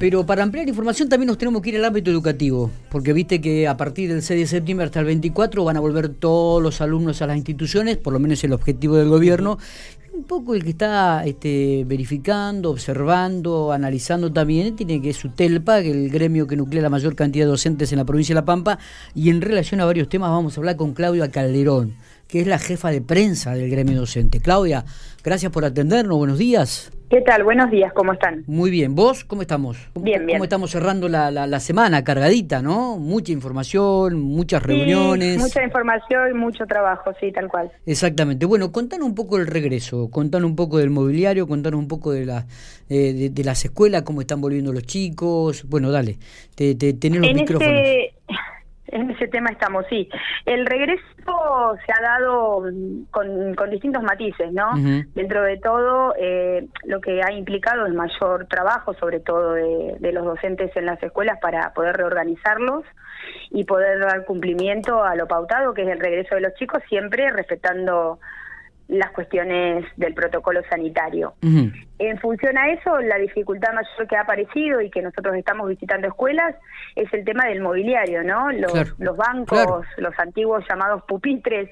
[0.00, 3.68] Pero para ampliar información también nos tenemos que ir al ámbito educativo, porque viste que
[3.68, 7.20] a partir del 6 de septiembre hasta el 24 van a volver todos los alumnos
[7.20, 9.58] a las instituciones, por lo menos el objetivo del gobierno.
[10.14, 16.46] Un poco el que está este, verificando, observando, analizando también, tiene que es el gremio
[16.46, 18.78] que nuclea la mayor cantidad de docentes en la provincia de La Pampa,
[19.14, 21.94] y en relación a varios temas vamos a hablar con Claudia Calderón,
[22.30, 24.40] que es la jefa de prensa del gremio docente.
[24.40, 24.84] Claudia,
[25.24, 26.92] gracias por atendernos, buenos días.
[27.10, 27.42] ¿Qué tal?
[27.42, 28.44] Buenos días, ¿cómo están?
[28.46, 29.76] Muy bien, ¿vos cómo estamos?
[29.96, 30.38] Bien, bien.
[30.38, 32.98] ¿Cómo estamos cerrando la, la, semana cargadita, no?
[32.98, 35.38] Mucha información, muchas reuniones.
[35.38, 37.72] mucha información y mucho trabajo, sí, tal cual.
[37.84, 38.46] Exactamente.
[38.46, 42.26] Bueno, contanos un poco del regreso, contanos un poco del mobiliario, contanos un poco de,
[42.26, 42.46] la,
[42.88, 45.64] eh, de, las escuelas, cómo están volviendo los chicos.
[45.68, 46.16] Bueno, dale,
[46.54, 47.74] te, te, tenés los en micrófonos.
[47.74, 48.19] Este
[48.92, 50.08] en ese tema estamos, sí.
[50.46, 52.64] El regreso se ha dado
[53.10, 54.70] con, con distintos matices, ¿no?
[55.14, 60.12] Dentro de todo, eh, lo que ha implicado es mayor trabajo, sobre todo de, de
[60.12, 62.84] los docentes en las escuelas, para poder reorganizarlos
[63.50, 67.30] y poder dar cumplimiento a lo pautado, que es el regreso de los chicos, siempre
[67.30, 68.18] respetando
[68.90, 71.34] las cuestiones del protocolo sanitario.
[71.42, 76.08] En función a eso, la dificultad mayor que ha aparecido y que nosotros estamos visitando
[76.08, 76.56] escuelas
[76.96, 78.50] es el tema del mobiliario, ¿no?
[78.50, 81.70] Los, los bancos, los antiguos llamados pupitres,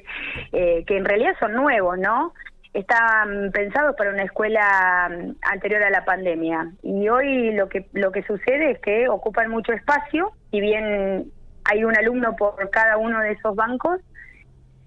[0.52, 2.34] eh, que en realidad son nuevos, ¿no?
[2.72, 8.12] Están pensados para una escuela mm, anterior a la pandemia y hoy lo que lo
[8.12, 11.32] que sucede es que ocupan mucho espacio y bien
[11.64, 14.00] hay un alumno por cada uno de esos bancos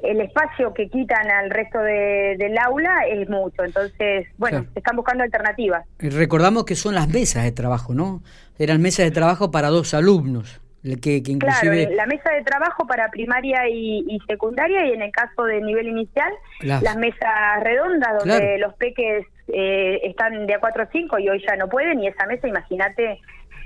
[0.04, 3.64] el espacio que quitan al resto del aula es mucho.
[3.64, 5.86] Entonces, bueno, están buscando alternativas.
[6.00, 8.22] Recordamos que son las mesas de trabajo, ¿no?
[8.58, 10.62] Eran mesas de trabajo para dos alumnos.
[10.84, 11.86] Que, que inclusive...
[11.86, 15.88] Claro, la mesa de trabajo para primaria y, secundaria y en el caso de nivel
[15.88, 17.30] inicial, las, mesas
[17.62, 21.70] redondas donde los peques eh, están de a 4 o 5 y hoy ya no
[21.70, 23.20] pueden y esa mesa, imagínate,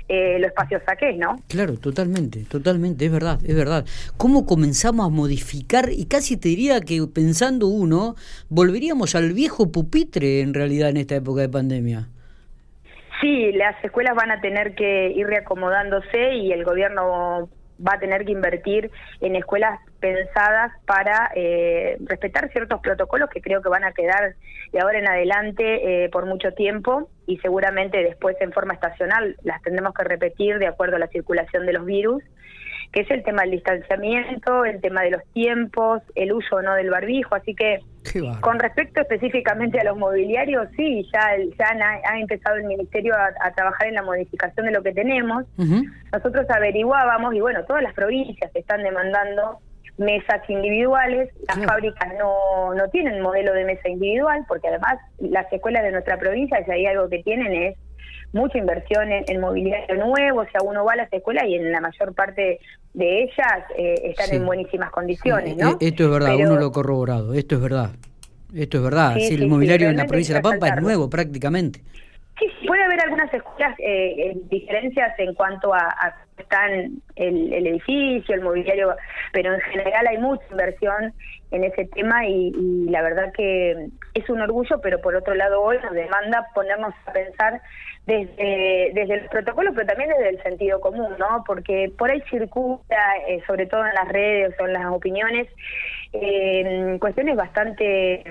[0.08, 1.36] eh, los espacios saqués, ¿no?
[1.48, 3.84] Claro, totalmente, totalmente, es verdad, es verdad.
[4.16, 5.90] ¿Cómo comenzamos a modificar?
[5.90, 8.14] Y casi te diría que pensando uno,
[8.48, 12.08] volveríamos al viejo pupitre en realidad en esta época de pandemia.
[13.20, 17.48] Sí, las escuelas van a tener que ir reacomodándose y el gobierno
[17.84, 23.62] va a tener que invertir en escuelas pensadas para eh, respetar ciertos protocolos que creo
[23.62, 24.34] que van a quedar
[24.72, 29.62] de ahora en adelante eh, por mucho tiempo y seguramente después en forma estacional las
[29.62, 32.22] tendremos que repetir de acuerdo a la circulación de los virus
[32.96, 36.74] que es el tema del distanciamiento, el tema de los tiempos, el uso o no
[36.76, 37.80] del barbijo, así que
[38.40, 43.88] con respecto específicamente a los mobiliarios, sí, ya, ya ha, empezado el Ministerio a, trabajar
[43.88, 45.44] en la modificación de lo que tenemos.
[46.10, 49.58] Nosotros averiguábamos, y bueno, todas las provincias están demandando
[49.98, 55.82] mesas individuales, las fábricas no, no tienen modelo de mesa individual, porque además las escuelas
[55.82, 57.76] de nuestra provincia, si hay algo que tienen es
[58.36, 61.80] mucha inversión en, mobiliario nuevo, o sea, uno va a las escuelas y en la
[61.80, 62.60] mayor parte
[62.94, 65.76] de ellas eh, están en buenísimas condiciones, ¿no?
[65.80, 67.90] Esto es verdad, uno lo ha corroborado, esto es verdad.
[68.54, 71.80] Esto es verdad, sí, el mobiliario en la provincia de La Pampa es nuevo prácticamente.
[72.38, 78.34] Sí, puede haber algunas escuelas, eh, diferencias en cuanto a, a están el, el, edificio,
[78.34, 78.94] el mobiliario,
[79.32, 81.12] pero en general hay mucha inversión
[81.50, 85.62] en ese tema y, y, la verdad que es un orgullo, pero por otro lado
[85.62, 87.60] hoy nos demanda ponernos a pensar
[88.06, 91.42] desde, desde el protocolo, pero también desde el sentido común, ¿no?
[91.46, 95.48] Porque por ahí circula, eh, sobre todo en las redes o en las opiniones,
[96.12, 98.22] eh, cuestiones bastante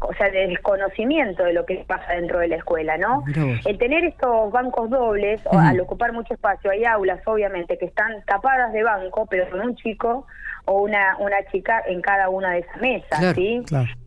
[0.00, 3.24] o sea, de desconocimiento de lo que pasa dentro de la escuela, ¿no?
[3.64, 8.72] El tener estos bancos dobles, al ocupar mucho espacio, hay aulas, obviamente, que están tapadas
[8.72, 10.26] de banco, pero con un chico
[10.66, 13.62] o una, una chica en cada una de esas mesas, ¿sí?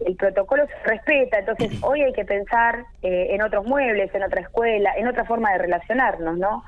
[0.06, 4.42] El protocolo se respeta, entonces hoy hay que pensar eh, en otros muebles, en otra
[4.42, 6.64] escuela, en otra forma de relacionarnos, ¿no?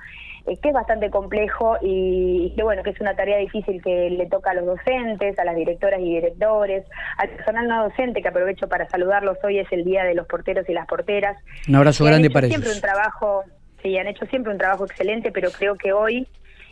[0.46, 4.26] Eh, que es bastante complejo y que bueno, que es una tarea difícil que le
[4.28, 6.86] toca a los docentes, a las directoras y directores,
[7.18, 10.68] al personal no docente, que aprovecho para saludarlos, hoy es el Día de los Porteros
[10.70, 11.38] y las Porteras.
[11.68, 12.58] Un abrazo grande para ellos.
[12.58, 13.44] Siempre un trabajo,
[13.82, 16.28] sí, han hecho siempre un trabajo excelente, pero creo que hoy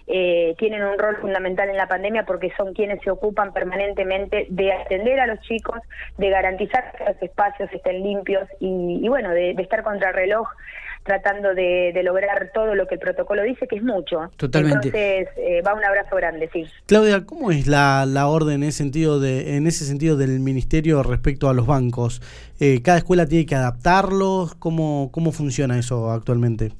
[0.10, 4.72] eh, tienen un rol fundamental en la pandemia porque son quienes se ocupan permanentemente de
[4.72, 5.82] atender a los chicos,
[6.18, 10.48] de garantizar que los espacios estén limpios y, bueno, de, estar contra el reloj
[11.04, 14.30] tratando de, lograr todo lo que el protocolo dice, que es mucho.
[14.38, 14.88] Totalmente.
[14.88, 16.66] Entonces, eh, va un abrazo grande, sí.
[16.86, 21.04] Claudia, ¿cómo es la, la orden en ese, sentido de, en ese sentido del ministerio
[21.04, 22.22] respecto a los bancos?
[22.60, 24.56] Eh, ¿Cada escuela tiene que adaptarlos?
[24.56, 26.72] ¿Cómo, ¿Cómo funciona eso actualmente?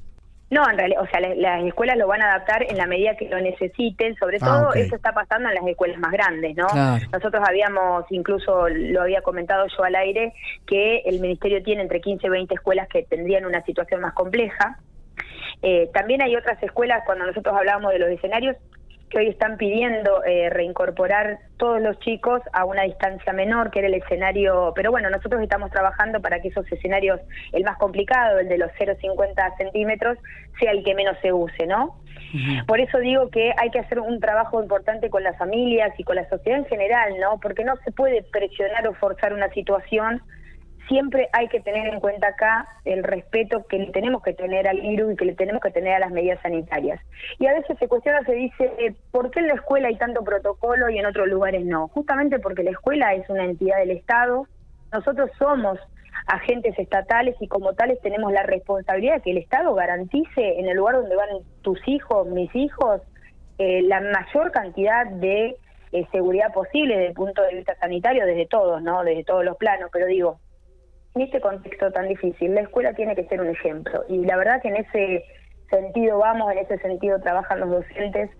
[0.50, 3.28] No, en realidad, o sea, las, escuelas lo van a adaptar en la medida que
[3.28, 6.66] lo necesiten, sobre ah, todo eso está pasando en las escuelas más grandes, ¿no?
[7.12, 10.32] Nosotros habíamos, incluso lo había comentado yo al aire,
[10.66, 14.78] que el Ministerio tiene entre 15 y 20 escuelas que tendrían una situación más compleja,
[15.60, 18.56] Eh, también hay otras escuelas, cuando nosotros hablábamos de los escenarios,
[19.10, 23.88] que hoy están pidiendo eh, reincorporar todos los chicos a una distancia menor, que era
[23.88, 27.20] el escenario, pero bueno, nosotros estamos trabajando para que esos escenarios,
[27.52, 30.18] el más complicado, el de los 0,50 centímetros,
[30.60, 31.96] sea el que menos se use, ¿no?
[32.66, 36.16] Por eso digo que hay que hacer un trabajo importante con las familias y con
[36.16, 37.40] la sociedad en general, ¿no?
[37.40, 40.20] Porque no se puede presionar o forzar una situación
[40.88, 44.80] siempre hay que tener en cuenta acá el respeto que le tenemos que tener al
[44.80, 47.00] virus y que le tenemos que tener a las medidas sanitarias.
[47.38, 50.24] Y a veces se cuestiona, se dice, eh, ¿por qué en la escuela hay tanto
[50.24, 51.88] protocolo y en otros lugares no?
[51.88, 54.46] Justamente porque la escuela es una entidad del Estado,
[54.92, 55.78] nosotros somos
[56.26, 60.76] agentes estatales y como tales tenemos la responsabilidad de que el Estado garantice en el
[60.76, 61.28] lugar donde van
[61.62, 63.02] tus hijos, mis hijos,
[63.58, 65.56] eh, la mayor cantidad de
[65.92, 69.04] eh, seguridad posible desde el punto de vista sanitario, desde todos, ¿no?
[69.04, 70.38] Desde todos los planos, pero digo,
[71.18, 74.04] en este contexto tan difícil, la escuela tiene que ser un ejemplo.
[74.08, 75.24] Y la verdad que en ese
[75.68, 78.30] sentido vamos, en ese sentido trabajan los docentes.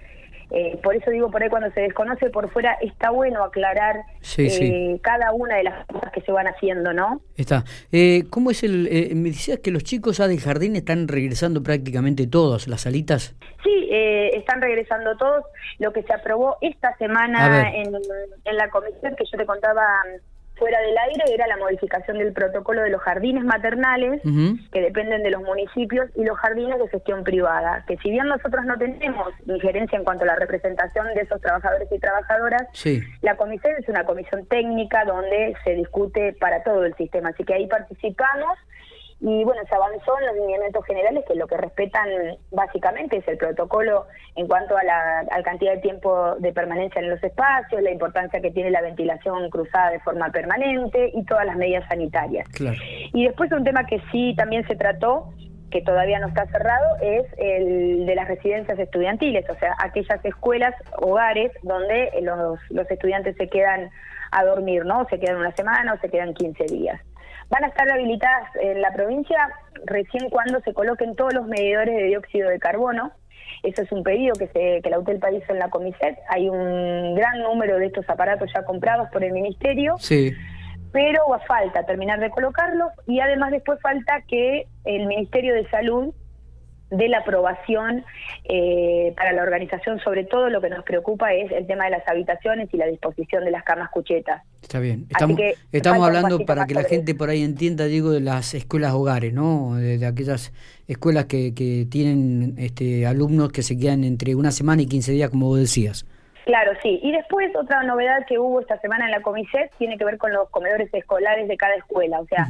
[0.51, 3.97] Eh, por eso digo, por ahí cuando se desconoce por fuera, está bueno aclarar
[4.39, 7.21] eh, cada una de las cosas que se van haciendo, ¿no?
[7.37, 7.65] Está.
[7.93, 8.89] Eh, ¿Cómo es el...?
[8.91, 13.35] Eh, me decías que los chicos ya del jardín están regresando prácticamente todos, las salitas.
[13.63, 15.45] Sí, están regresando todos.
[15.81, 17.89] Lo que se aprobó esta semana en,
[18.45, 19.83] en la comisión que yo te contaba
[20.59, 24.21] fuera del aire era la modificación del protocolo de los jardines maternales,
[24.73, 28.65] que dependen de los municipios, y los jardines de gestión privada, que si bien nosotros
[28.65, 32.63] no tenemos injerencia en cuanto a la representación de esos trabajadores y trabajadoras,
[33.23, 37.55] la comisión es una comisión técnica donde se discute para todo el sistema, así que
[37.55, 38.59] ahí participamos
[39.21, 42.09] y bueno, se avanzó en los lineamientos generales que lo que respetan
[42.53, 44.07] básicamente es el protocolo
[44.37, 48.53] en cuanto a la, cantidad de tiempo de permanencia en los espacios, la importancia que
[48.53, 52.47] tiene la ventilación cruzada de forma permanente y todas las medidas sanitarias.
[53.13, 55.33] Y después un tema que sí también se trató
[55.71, 60.75] que todavía no está cerrado es el de las residencias estudiantiles, o sea, aquellas escuelas,
[60.97, 63.91] hogares donde los, los estudiantes se quedan
[64.31, 65.07] a dormir, ¿no?
[65.09, 67.01] Se quedan una semana o se quedan 15 días
[67.51, 69.39] van a estar habilitadas en la provincia
[69.85, 73.13] recién cuando se coloquen todos los medidores de dióxido de carbono.
[73.63, 76.19] Eso es un pedido que, se, que la UTELPA hizo en la Comiset.
[76.29, 79.97] Hay un gran número de estos aparatos ya comprados por el Ministerio.
[79.99, 80.33] Sí.
[80.93, 86.15] Pero falta terminar de colocarlos y además después falta que el Ministerio de Salud
[86.91, 88.05] de la aprobación
[88.45, 92.09] eh, para la organización, sobre todo lo que nos preocupa es el tema de las
[92.09, 94.43] habitaciones y la disposición de las camas cuchetas.
[94.63, 95.07] Está bien.
[95.09, 95.41] Estamos,
[95.73, 99.77] estamos hablando para que la gente por ahí entienda, digo, de las escuelas hogares, ¿no?
[99.77, 100.53] De, aquellas
[100.87, 105.31] escuelas que, que tienen este, alumnos que se quedan entre una semana y 15 días,
[105.31, 106.07] como vos decías.
[106.49, 106.99] Claro, sí.
[107.03, 110.33] Y después otra novedad que hubo esta semana en la Comiset tiene que ver con
[110.33, 112.21] los comedores escolares de cada escuela.
[112.21, 112.49] O sea,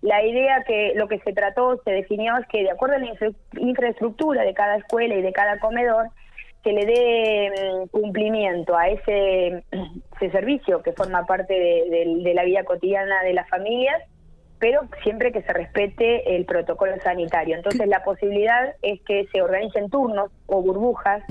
[0.00, 3.14] la idea que lo que se trató, se definió es que de acuerdo a la
[3.60, 6.08] infraestructura de cada escuela y de cada comedor,
[6.64, 9.62] se le dé mm, cumplimiento a ese,
[10.32, 14.02] servicio que forma parte de, la vida cotidiana de las familias,
[14.58, 17.54] pero siempre que se respete el protocolo sanitario.
[17.54, 21.22] Entonces la posibilidad es que se organicen turnos o burbujas.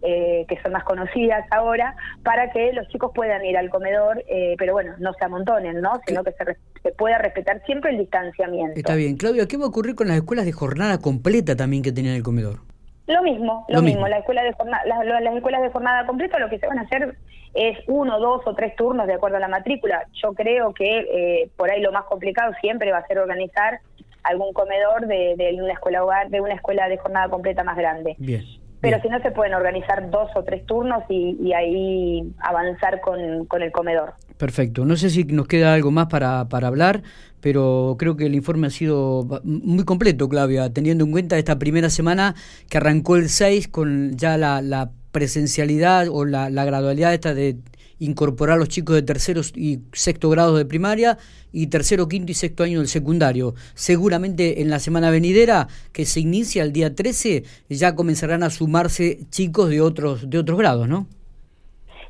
[0.00, 4.54] Eh, que son más conocidas ahora, para que los chicos puedan ir al comedor, eh,
[4.56, 6.00] pero bueno, no se amontonen, ¿no?
[6.06, 8.78] Sino que se, pueda respetar siempre el distanciamiento.
[8.78, 9.16] Está bien.
[9.16, 12.22] Claudia, ¿qué va a ocurrir con las escuelas de jornada completa también que tenían el
[12.22, 12.60] comedor?
[13.08, 14.06] Lo mismo, lo, mismo.
[14.06, 17.16] La escuela de jornada, las, escuelas de jornada completa lo que se van a hacer
[17.54, 20.06] es uno, dos o tres turnos de acuerdo a la matrícula.
[20.22, 23.80] Yo creo que eh, por ahí lo más complicado siempre va a ser organizar
[24.22, 28.14] algún comedor de, de una escuela hogar, de una escuela de jornada completa más grande.
[28.18, 28.44] Bien.
[28.80, 33.62] Pero si no, se pueden organizar dos o tres turnos y, ahí avanzar con, con,
[33.62, 34.14] el comedor.
[34.38, 34.84] Perfecto.
[34.84, 37.02] No sé si nos queda algo más para, para hablar,
[37.40, 41.90] pero creo que el informe ha sido muy completo, Claudia, teniendo en cuenta esta primera
[41.90, 42.36] semana
[42.68, 47.56] que arrancó el 6 con ya la, presencialidad o la, la gradualidad esta de
[47.98, 51.18] incorporar a los chicos de tercero y sexto grado de primaria
[51.50, 53.54] y tercero, quinto y sexto año del secundario.
[53.74, 59.20] Seguramente en la semana venidera, que se inicia el día 13, ya comenzarán a sumarse
[59.30, 61.08] chicos de otros, de otros grados, ¿no?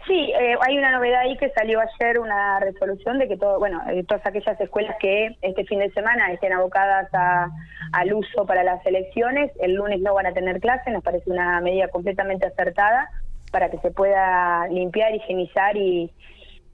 [0.09, 3.83] Sí, eh, hay una novedad ahí que salió ayer, una resolución de que todo, bueno,
[3.91, 7.51] eh, todas aquellas escuelas que este fin de semana estén abocadas a,
[7.93, 11.61] al uso para las elecciones, el lunes no van a tener clase, nos parece una
[11.61, 13.11] medida completamente acertada
[13.53, 16.11] para que se pueda limpiar, higienizar y,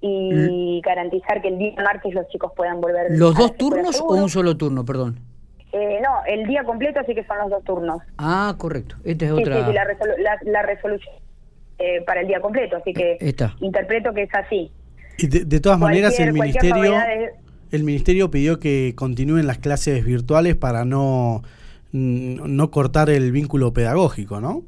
[0.00, 3.06] y garantizar que el día martes los chicos puedan volver.
[3.10, 5.18] ¿Los dos turnos o un solo turno, perdón?
[5.72, 7.98] Eh, no, el día completo, así que son los dos turnos.
[8.16, 8.94] Ah, correcto.
[9.02, 9.66] Esta es otra.
[9.66, 9.72] Sí,
[10.44, 11.14] la, resolución
[11.78, 13.18] eh, para el día completo, así que
[13.60, 14.72] interpreto que es así.
[15.18, 16.94] Y de, todas maneras, el ministerio,
[17.70, 21.42] el ministerio pidió que continúen las clases virtuales para no
[21.92, 24.62] mm, no cortar el vínculo pedagógico, ¿no?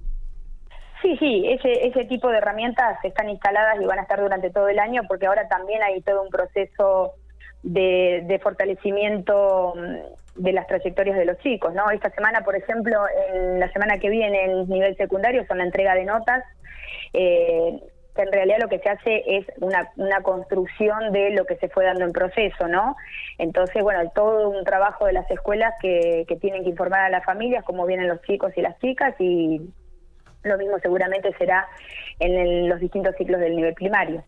[1.03, 4.69] Sí, sí, ese, ese tipo de herramientas están instaladas y van a estar durante todo
[4.69, 7.13] el año porque ahora también hay todo un proceso
[7.63, 11.91] de, de fortalecimiento mm, de las trayectorias de los chicos, ¿no?
[11.91, 12.99] Esta semana, por ejemplo,
[13.33, 16.45] en la semana que viene en nivel secundario son la entrega de notas,
[17.13, 17.81] eh,
[18.15, 21.69] que en realidad lo que se hace es una, una construcción de lo que se
[21.69, 22.97] fue dando en proceso, ¿no?
[23.39, 27.25] Entonces, bueno, todo un trabajo de las escuelas que, que tienen que informar a las
[27.25, 29.61] familias cómo vienen los chicos y las chicas y
[30.43, 31.67] lo mismo seguramente será
[32.19, 34.25] en los distintos ciclos del nivel primario.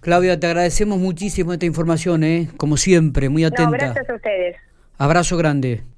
[0.00, 2.48] Claudia, te agradecemos muchísimo esta información, ¿eh?
[2.56, 3.64] como siempre, muy atenta.
[3.64, 4.56] No, gracias a ustedes.
[4.96, 5.82] Abrazo grande.